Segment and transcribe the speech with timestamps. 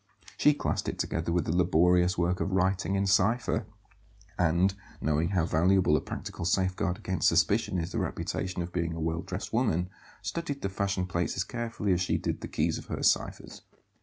[0.35, 3.67] She classed it together with the laborious work of writing in cipher;
[4.35, 8.99] and, knowing how valuable a practical safeguard against suspicion is the reputation of being a
[8.99, 9.91] well dressed woman,
[10.23, 13.61] studied the fashion plates as carefully as she did the keys of her ciphers.